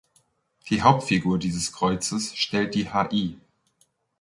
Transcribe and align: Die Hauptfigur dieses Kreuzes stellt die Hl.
Die 0.69 0.81
Hauptfigur 0.81 1.37
dieses 1.37 1.73
Kreuzes 1.73 2.35
stellt 2.35 2.73
die 2.73 2.89
Hl. 2.89 3.37